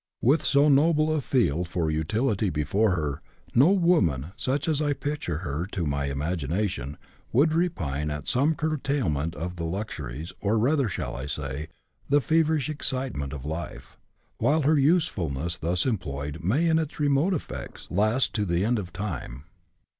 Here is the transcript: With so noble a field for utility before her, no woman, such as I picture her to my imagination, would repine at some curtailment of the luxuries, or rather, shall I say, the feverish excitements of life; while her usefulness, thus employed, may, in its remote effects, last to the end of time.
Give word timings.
With 0.23 0.43
so 0.43 0.67
noble 0.67 1.13
a 1.15 1.21
field 1.21 1.67
for 1.69 1.91
utility 1.91 2.49
before 2.49 2.95
her, 2.95 3.21
no 3.53 3.69
woman, 3.69 4.31
such 4.35 4.67
as 4.67 4.81
I 4.81 4.93
picture 4.93 5.37
her 5.45 5.67
to 5.73 5.85
my 5.85 6.05
imagination, 6.05 6.97
would 7.31 7.53
repine 7.53 8.09
at 8.09 8.27
some 8.27 8.55
curtailment 8.55 9.35
of 9.35 9.57
the 9.57 9.63
luxuries, 9.63 10.33
or 10.41 10.57
rather, 10.57 10.89
shall 10.89 11.15
I 11.15 11.27
say, 11.27 11.67
the 12.09 12.19
feverish 12.19 12.67
excitements 12.67 13.35
of 13.35 13.45
life; 13.45 13.95
while 14.39 14.63
her 14.63 14.75
usefulness, 14.79 15.59
thus 15.59 15.85
employed, 15.85 16.39
may, 16.43 16.65
in 16.65 16.79
its 16.79 16.99
remote 16.99 17.35
effects, 17.35 17.85
last 17.91 18.33
to 18.33 18.43
the 18.45 18.65
end 18.65 18.79
of 18.79 18.91
time. 18.91 19.43